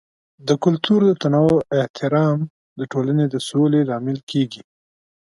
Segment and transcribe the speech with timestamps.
[0.47, 2.39] د کلتور د تنوع احترام
[2.79, 4.63] د ټولنې د سولې لامل کیږي.